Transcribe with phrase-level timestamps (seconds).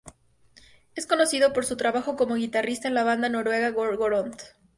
[0.95, 4.41] Es conocido por su trabajo como guitarrista en la banda noruega Gorgoroth.